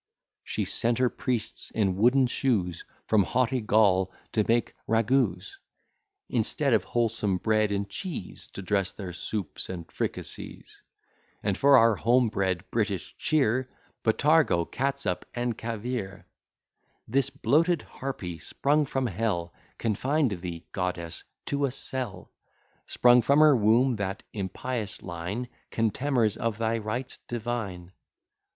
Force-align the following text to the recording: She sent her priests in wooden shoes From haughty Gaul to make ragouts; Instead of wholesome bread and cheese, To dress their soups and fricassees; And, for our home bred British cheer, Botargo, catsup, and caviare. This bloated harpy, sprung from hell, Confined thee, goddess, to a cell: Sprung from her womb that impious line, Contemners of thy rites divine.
She 0.43 0.65
sent 0.65 0.97
her 0.97 1.11
priests 1.11 1.69
in 1.75 1.95
wooden 1.95 2.25
shoes 2.25 2.85
From 3.05 3.21
haughty 3.21 3.61
Gaul 3.61 4.11
to 4.31 4.43
make 4.47 4.73
ragouts; 4.87 5.57
Instead 6.27 6.73
of 6.73 6.83
wholesome 6.85 7.37
bread 7.37 7.71
and 7.71 7.87
cheese, 7.87 8.47
To 8.53 8.63
dress 8.63 8.91
their 8.93 9.13
soups 9.13 9.69
and 9.69 9.85
fricassees; 9.91 10.81
And, 11.43 11.55
for 11.55 11.77
our 11.77 11.95
home 11.97 12.29
bred 12.29 12.63
British 12.71 13.15
cheer, 13.19 13.69
Botargo, 14.03 14.65
catsup, 14.65 15.23
and 15.35 15.55
caviare. 15.55 16.25
This 17.07 17.29
bloated 17.29 17.83
harpy, 17.83 18.39
sprung 18.39 18.87
from 18.87 19.05
hell, 19.05 19.53
Confined 19.77 20.31
thee, 20.41 20.65
goddess, 20.71 21.23
to 21.45 21.65
a 21.67 21.71
cell: 21.71 22.31
Sprung 22.87 23.21
from 23.21 23.39
her 23.39 23.55
womb 23.55 23.97
that 23.97 24.23
impious 24.33 25.03
line, 25.03 25.47
Contemners 25.69 26.37
of 26.37 26.57
thy 26.57 26.79
rites 26.79 27.17
divine. 27.27 27.91